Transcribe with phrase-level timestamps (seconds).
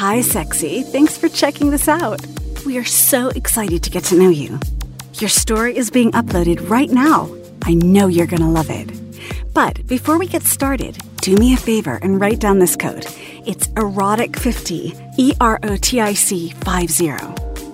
[0.00, 0.82] Hi, sexy.
[0.82, 2.26] Thanks for checking this out.
[2.64, 4.58] We are so excited to get to know you.
[5.16, 7.28] Your story is being uploaded right now.
[7.64, 8.88] I know you're going to love it.
[9.52, 13.04] But before we get started, do me a favor and write down this code.
[13.44, 17.08] It's erotic50, E R O T I C 50.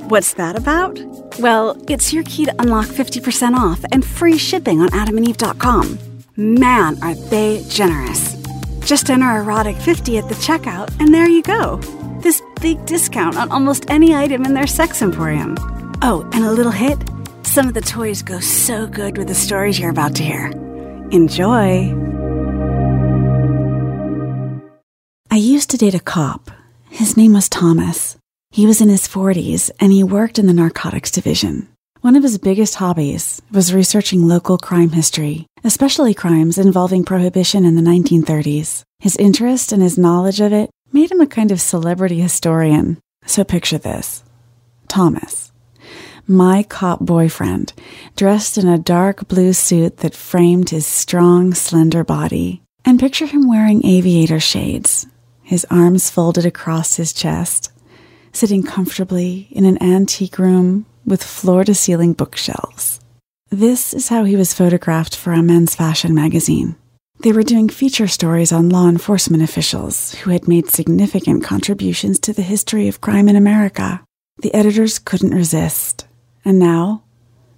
[0.09, 0.99] What's that about?
[1.39, 5.97] Well, it's your key to unlock 50% off and free shipping on adamandeve.com.
[6.35, 8.35] Man, are they generous.
[8.81, 11.81] Just enter erotic50 at the checkout, and there you go.
[12.21, 15.57] This big discount on almost any item in their sex emporium.
[16.03, 16.99] Oh, and a little hit
[17.57, 20.49] some of the toys go so good with the stories you're about to hear.
[21.11, 21.95] Enjoy!
[25.31, 26.51] I used to date a cop.
[26.91, 28.17] His name was Thomas.
[28.51, 31.69] He was in his 40s and he worked in the narcotics division.
[32.03, 37.75] One of his biggest hobbies was researching local crime history, especially crimes involving prohibition in
[37.75, 38.83] the 1930s.
[38.99, 42.97] His interest and his knowledge of it made him a kind of celebrity historian.
[43.27, 44.25] So picture this
[44.89, 45.53] Thomas,
[46.27, 47.75] my cop boyfriend,
[48.17, 52.63] dressed in a dark blue suit that framed his strong, slender body.
[52.83, 55.07] And picture him wearing aviator shades,
[55.43, 57.71] his arms folded across his chest,
[58.33, 63.01] sitting comfortably in an antique room with floor to ceiling bookshelves.
[63.51, 66.75] This is how he was photographed for a men's fashion magazine.
[67.21, 72.33] They were doing feature stories on law enforcement officials who had made significant contributions to
[72.33, 74.05] the history of crime in America.
[74.43, 76.07] The editors couldn't resist.
[76.45, 77.05] And now,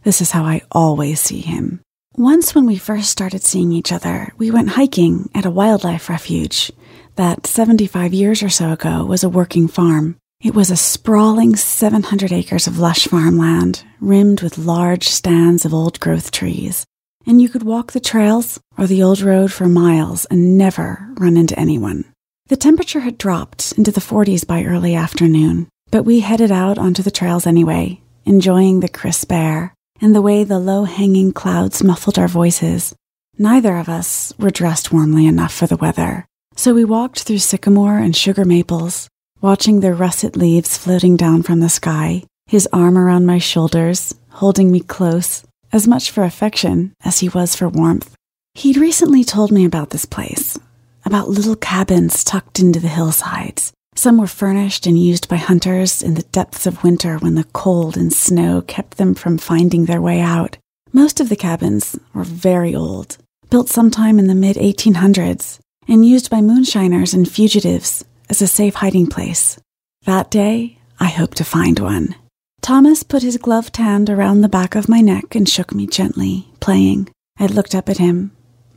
[0.04, 1.80] this is how I always see him.
[2.16, 6.72] Once, when we first started seeing each other, we went hiking at a wildlife refuge
[7.16, 10.16] that 75 years or so ago was a working farm.
[10.40, 15.98] It was a sprawling 700 acres of lush farmland, rimmed with large stands of old
[15.98, 16.86] growth trees.
[17.28, 21.36] And you could walk the trails or the old road for miles and never run
[21.36, 22.06] into anyone.
[22.46, 27.02] The temperature had dropped into the 40s by early afternoon, but we headed out onto
[27.02, 32.18] the trails anyway, enjoying the crisp air and the way the low hanging clouds muffled
[32.18, 32.94] our voices.
[33.36, 36.24] Neither of us were dressed warmly enough for the weather,
[36.56, 39.06] so we walked through sycamore and sugar maples,
[39.42, 44.70] watching the russet leaves floating down from the sky, his arm around my shoulders, holding
[44.72, 48.14] me close, as much for affection as he was for warmth.
[48.54, 50.58] He'd recently told me about this place,
[51.04, 53.72] about little cabins tucked into the hillsides.
[53.94, 57.96] Some were furnished and used by hunters in the depths of winter when the cold
[57.96, 60.56] and snow kept them from finding their way out.
[60.92, 63.18] Most of the cabins were very old,
[63.50, 65.58] built sometime in the mid 1800s,
[65.88, 69.58] and used by moonshiners and fugitives as a safe hiding place.
[70.04, 72.14] That day, I hoped to find one.
[72.60, 76.48] Thomas put his gloved hand around the back of my neck and shook me gently,
[76.60, 77.08] playing.
[77.38, 78.32] I looked up at him,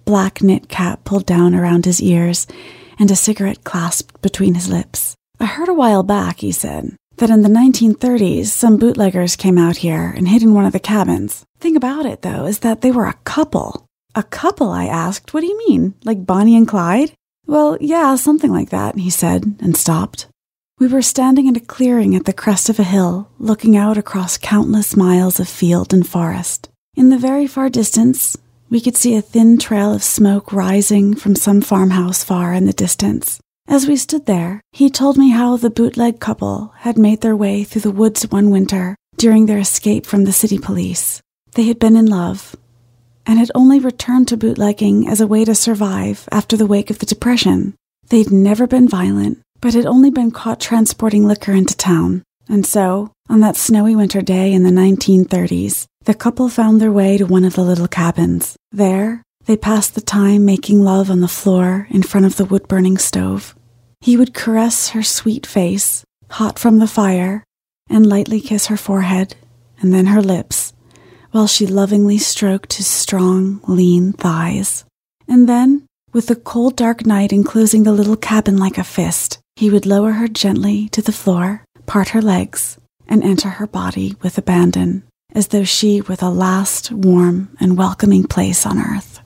[0.06, 2.48] black knit cap pulled down around his ears,
[3.00, 5.16] and a cigarette clasped between his lips.
[5.40, 9.78] I heard a while back, he said, that in the 1930s some bootleggers came out
[9.78, 11.44] here and hid in one of the cabins.
[11.60, 13.86] Thing about it, though, is that they were a couple.
[14.14, 15.34] A couple, I asked.
[15.34, 15.96] What do you mean?
[16.04, 17.14] Like Bonnie and Clyde?
[17.48, 20.28] Well, yeah, something like that, he said, and stopped.
[20.82, 24.40] We were standing in a clearing at the crest of a hill, looking out across
[24.40, 26.70] countless miles of field and forest.
[26.96, 28.36] In the very far distance,
[28.68, 32.74] we could see a thin trail of smoke rising from some farmhouse far in the
[32.74, 33.40] distance.
[33.68, 37.64] As we stood there, he told me how the bootleg couple had made their way
[37.64, 41.22] through the woods one winter during their escape from the city police.
[41.52, 42.56] They had been in love
[43.28, 46.98] and had only returned to bootlegging as a way to survive after the wake of
[46.98, 47.76] the Depression.
[48.10, 52.24] They'd never been violent, but had only been caught transporting liquor into town.
[52.50, 57.18] And so, on that snowy winter day in the 1930s, the couple found their way
[57.18, 58.58] to one of the little cabins.
[58.72, 62.68] There, they passed the time making love on the floor in front of the wood
[62.68, 63.56] burning stove.
[64.02, 67.44] He would caress her sweet face, hot from the fire,
[67.90, 69.36] and lightly kiss her forehead
[69.82, 70.74] and then her lips,
[71.32, 74.86] while she lovingly stroked his strong, lean thighs.
[75.28, 79.70] And then, with the cold, dark night enclosing the little cabin like a fist, he
[79.70, 84.36] would lower her gently to the floor, part her legs, and enter her body with
[84.36, 85.04] abandon,
[85.36, 89.20] as though she were the last warm and welcoming place on earth.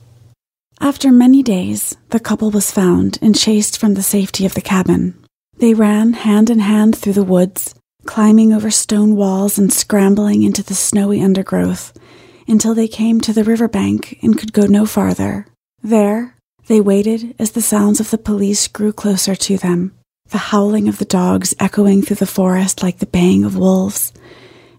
[0.78, 5.14] After many days, the couple was found and chased from the safety of the cabin.
[5.56, 7.74] They ran hand in hand through the woods,
[8.04, 11.98] climbing over stone walls and scrambling into the snowy undergrowth
[12.46, 15.46] until they came to the river bank and could go no farther.
[15.82, 19.92] There, they waited as the sounds of the police grew closer to them,
[20.30, 24.12] the howling of the dogs echoing through the forest like the baying of wolves.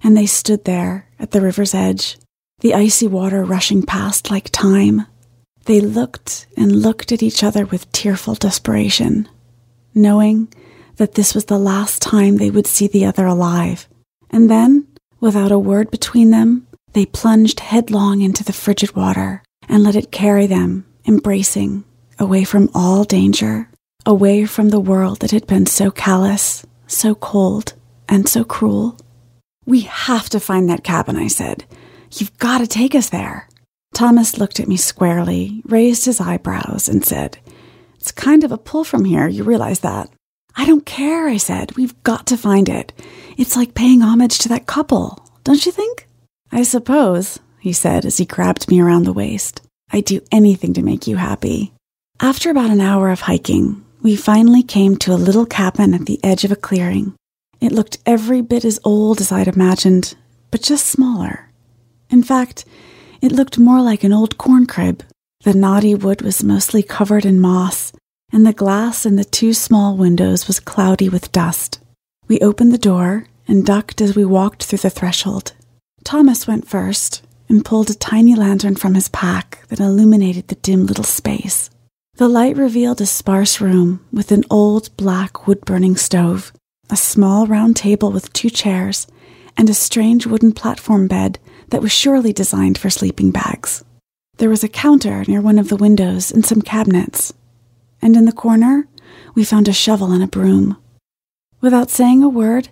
[0.04, 2.18] And they stood there at the river's edge,
[2.60, 5.06] the icy water rushing past like time.
[5.66, 9.28] They looked and looked at each other with tearful desperation,
[9.94, 10.48] knowing
[10.98, 13.88] that this was the last time they would see the other alive.
[14.30, 14.88] And then,
[15.20, 20.12] without a word between them, they plunged headlong into the frigid water and let it
[20.12, 21.84] carry them, embracing,
[22.18, 23.70] away from all danger,
[24.08, 27.74] away from the world that had been so callous, so cold,
[28.08, 28.98] and so cruel.
[29.66, 31.66] We have to find that cabin, I said.
[32.14, 33.50] You've got to take us there.
[33.94, 37.38] Thomas looked at me squarely, raised his eyebrows, and said,
[37.96, 40.10] It's kind of a pull from here, you realize that.
[40.56, 41.76] I don't care, I said.
[41.76, 42.94] We've got to find it.
[43.38, 46.08] It's like paying homage to that couple, don't you think?
[46.50, 49.62] I suppose, he said as he grabbed me around the waist.
[49.92, 51.74] I'd do anything to make you happy.
[52.22, 56.20] After about an hour of hiking, we finally came to a little cabin at the
[56.24, 57.16] edge of a clearing.
[57.60, 60.16] It looked every bit as old as I'd imagined,
[60.52, 61.50] but just smaller.
[62.10, 62.66] In fact,
[63.22, 65.04] it looked more like an old corn crib.
[65.44, 67.92] The knotty wood was mostly covered in moss,
[68.32, 71.80] and the glass in the two small windows was cloudy with dust.
[72.28, 75.54] We opened the door and ducked as we walked through the threshold.
[76.04, 80.86] Thomas went first and pulled a tiny lantern from his pack that illuminated the dim
[80.86, 81.70] little space.
[82.18, 86.52] The light revealed a sparse room with an old black wood burning stove,
[86.90, 89.06] a small round table with two chairs,
[89.56, 91.38] and a strange wooden platform bed
[91.70, 93.84] that was surely designed for sleeping bags.
[94.38, 97.34] There was a counter near one of the windows and some cabinets,
[98.02, 98.88] and in the corner,
[99.36, 100.76] we found a shovel and a broom.
[101.62, 102.70] Without saying a word,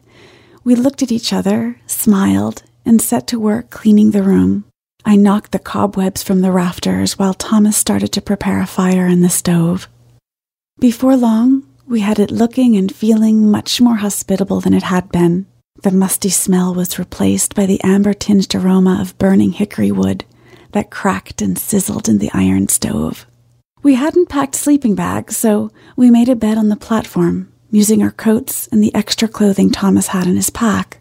[0.63, 4.65] we looked at each other, smiled, and set to work cleaning the room.
[5.07, 9.21] I knocked the cobwebs from the rafters while Thomas started to prepare a fire in
[9.21, 9.87] the stove.
[10.79, 15.45] Before long, we had it looking and feeling much more hospitable than it had been.
[15.83, 20.25] The musty smell was replaced by the amber tinged aroma of burning hickory wood
[20.71, 23.27] that cracked and sizzled in the iron stove.
[23.83, 28.09] We hadn't packed sleeping bags, so we made a bed on the platform, using our
[28.09, 30.97] coats and the extra clothing Thomas had in his pack.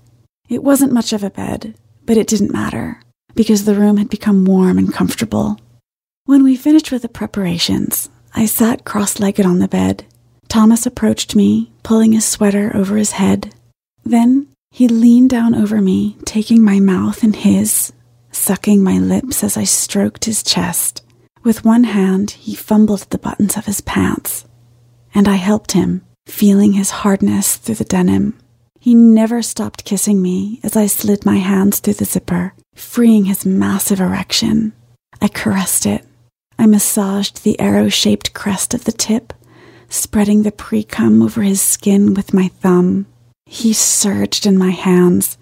[0.51, 1.75] It wasn't much of a bed,
[2.05, 3.01] but it didn't matter,
[3.35, 5.59] because the room had become warm and comfortable.
[6.27, 10.05] When we finished with the preparations, I sat cross legged on the bed.
[10.49, 13.55] Thomas approached me, pulling his sweater over his head.
[14.05, 17.93] Then he leaned down over me, taking my mouth in his,
[18.33, 21.03] sucking my lips as I stroked his chest.
[21.43, 24.47] With one hand, he fumbled at the buttons of his pants,
[25.15, 28.39] and I helped him, feeling his hardness through the denim.
[28.81, 33.47] He never stopped kissing me as I slid my hands through the zipper, freeing his
[33.47, 34.73] massive erection.
[35.21, 36.05] I caressed it.
[36.59, 39.33] I massaged the arrow shaped crest of the tip,
[39.89, 43.07] spreading the pre cum over his skin with my thumb.
[43.47, 45.37] He surged in my hands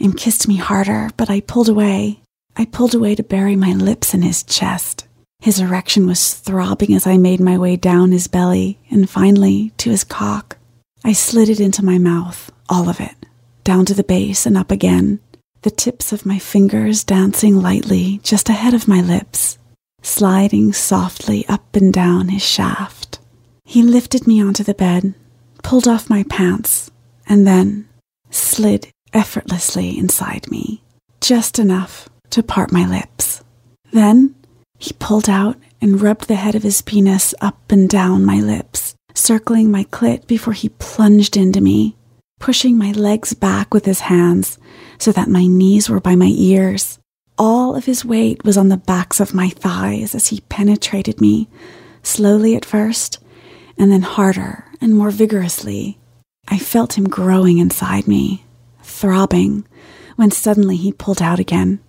[0.00, 2.20] and kissed me harder, but I pulled away.
[2.56, 5.06] I pulled away to bury my lips in his chest.
[5.40, 9.90] His erection was throbbing as I made my way down his belly and finally to
[9.90, 10.56] his cock.
[11.04, 13.16] I slid it into my mouth, all of it,
[13.64, 15.18] down to the base and up again,
[15.62, 19.58] the tips of my fingers dancing lightly just ahead of my lips,
[20.02, 23.20] sliding softly up and down his shaft.
[23.64, 25.14] He lifted me onto the bed,
[25.62, 26.90] pulled off my pants,
[27.28, 27.88] and then
[28.30, 30.82] slid effortlessly inside me,
[31.20, 33.44] just enough to part my lips.
[33.92, 34.34] Then
[34.78, 38.96] he pulled out and rubbed the head of his penis up and down my lips,
[39.14, 41.96] circling my clit before he plunged into me,
[42.40, 44.58] pushing my legs back with his hands
[45.02, 47.00] so that my knees were by my ears.
[47.36, 51.48] All of his weight was on the backs of my thighs as he penetrated me,
[52.04, 53.18] slowly at first,
[53.76, 55.98] and then harder and more vigorously.
[56.46, 58.44] I felt him growing inside me,
[58.84, 59.66] throbbing,
[60.14, 61.80] when suddenly he pulled out again.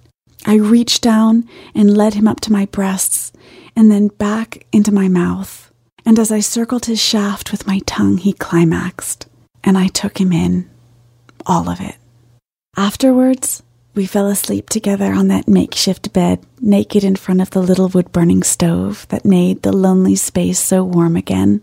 [0.48, 3.32] I reached down and led him up to my breasts
[3.76, 5.72] and then back into my mouth.
[6.04, 9.28] And as I circled his shaft with my tongue, he climaxed,
[9.64, 10.68] and I took him in.
[11.46, 11.96] All of it.
[12.76, 13.62] Afterwards,
[13.94, 18.12] we fell asleep together on that makeshift bed, naked in front of the little wood
[18.12, 21.62] burning stove that made the lonely space so warm again.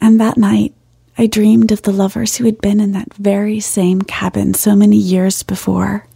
[0.00, 0.72] And that night,
[1.18, 4.96] I dreamed of the lovers who had been in that very same cabin so many
[4.96, 6.06] years before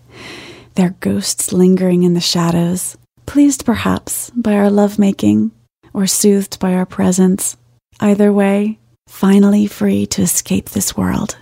[0.74, 2.96] their ghosts lingering in the shadows,
[3.26, 5.50] pleased perhaps by our lovemaking
[5.92, 7.56] or soothed by our presence.
[7.98, 11.36] Either way, finally free to escape this world,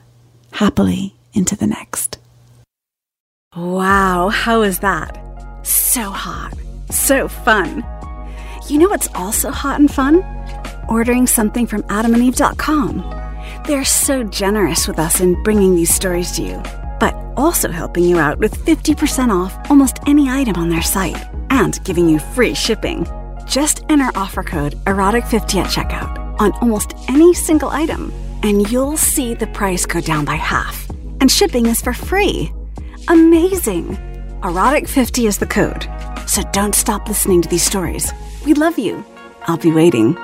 [0.53, 2.18] happily into the next.
[3.57, 5.19] Wow, how is that?
[5.63, 6.53] So hot,
[6.91, 7.85] so fun.
[8.69, 10.23] You know what's also hot and fun?
[10.89, 13.63] Ordering something from adamandeve.com.
[13.67, 16.63] They're so generous with us in bringing these stories to you
[17.01, 21.17] but also helping you out with 50% off almost any item on their site
[21.51, 23.07] and giving you free shipping.
[23.47, 28.13] Just enter offer code EROTIC50 at checkout on almost any single item
[28.43, 30.89] and you'll see the price go down by half.
[31.21, 32.53] And shipping is for free.
[33.11, 33.97] Amazing!
[34.43, 35.89] Erotic50 is the code.
[36.27, 38.13] So don't stop listening to these stories.
[38.45, 39.03] We love you.
[39.45, 40.15] I'll be waiting.